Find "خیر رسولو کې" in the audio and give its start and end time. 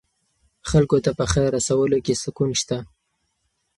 1.31-2.13